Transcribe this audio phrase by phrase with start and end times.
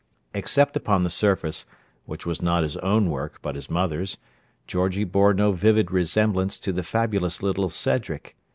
[0.33, 1.67] Except upon the surface
[2.07, 4.17] (which was not his own work, but his mother's)
[4.65, 8.35] Georgie bore no vivid resemblance to the fabulous little Cedric.